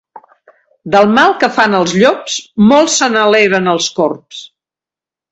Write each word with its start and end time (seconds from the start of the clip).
Del 0.93 1.09
mal 1.17 1.33
que 1.43 1.49
fan 1.57 1.79
els 1.79 1.93
llops, 2.03 2.37
molt 2.71 2.93
se 2.93 3.09
n'alegren 3.17 3.69
els 3.75 3.91
corbs. 3.99 4.41